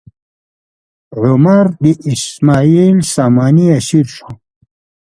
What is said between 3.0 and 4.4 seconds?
ساماني اسیر شو.